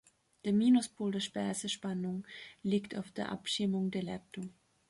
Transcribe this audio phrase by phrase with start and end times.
[0.45, 2.25] Der Minuspol der Speisespannung
[2.63, 4.51] liegt auf der Abschirmung der Leitung.